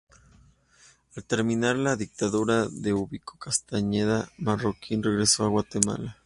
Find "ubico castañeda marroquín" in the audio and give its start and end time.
2.91-5.03